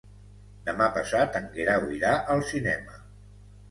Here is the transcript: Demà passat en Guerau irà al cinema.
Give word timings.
Demà 0.69 0.87
passat 0.95 1.39
en 1.43 1.47
Guerau 1.59 1.87
irà 2.01 2.17
al 2.37 2.45
cinema. 2.53 3.03